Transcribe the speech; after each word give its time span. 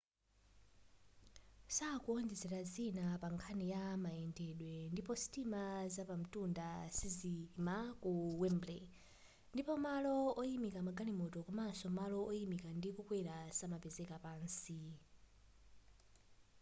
sakuonjezera 1.77 2.61
zina 2.73 3.05
pankhani 3.23 3.65
ya 3.73 3.83
mayendedwe 4.05 4.73
ndipo 4.93 5.13
sitima 5.21 5.63
zapamtunda 5.95 6.67
sizizayima 6.97 7.77
ku 8.01 8.11
wembley 8.41 8.83
ndipo 9.53 9.73
malo 9.85 10.15
oyimika 10.41 10.79
magalimoto 10.87 11.39
komaso 11.47 11.85
malo 11.99 12.17
oyimika 12.31 12.69
ndi 12.77 12.89
kukwera 12.95 13.35
samapezeka 13.57 14.15
pansi 14.25 14.79